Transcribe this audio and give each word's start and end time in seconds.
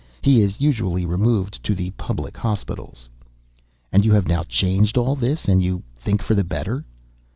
He 0.23 0.41
is 0.41 0.59
usually 0.59 1.05
removed 1.05 1.63
to 1.63 1.75
the 1.75 1.91
public 1.91 2.35
hospitals." 2.35 3.07
"And 3.91 4.03
you 4.03 4.13
have 4.13 4.27
now 4.27 4.41
changed 4.45 4.97
all 4.97 5.15
this—and 5.15 5.61
you 5.61 5.83
think 5.95 6.23
for 6.23 6.33
the 6.33 6.43
better?" 6.43 6.83